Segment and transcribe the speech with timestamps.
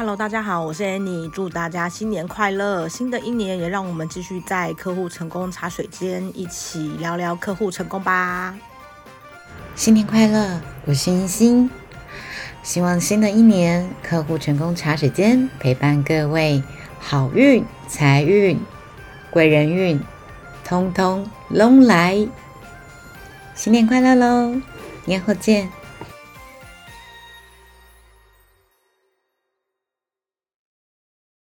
[0.00, 8.54] hello 大家好，我是 Annie 祝大家新年快乐，新的一年也让我们继续在客户成功茶水间一起聊聊客户成功吧。
[9.74, 11.70] 新年快乐，我是欣欣，
[12.62, 16.62] 希望新的一年，客户成功茶水间陪伴各位
[16.98, 18.58] 好运、财运、
[19.30, 20.00] 贵人运
[20.64, 22.26] 通通拢来。
[23.54, 24.58] 新年快乐喽，
[25.04, 25.70] 年后见。